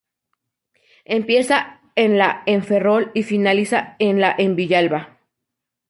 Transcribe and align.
Empieza 1.05 1.79
en 1.95 2.17
la 2.17 2.41
en 2.47 2.63
Ferrol 2.63 3.11
y 3.13 3.21
finaliza 3.21 3.97
en 3.99 4.19
la 4.19 4.33
en 4.35 4.55
Villalba. 4.55 5.19